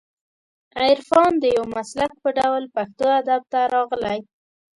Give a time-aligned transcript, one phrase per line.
[0.81, 4.19] عرفان د یو مسلک په ډول پښتو ادب ته راغلی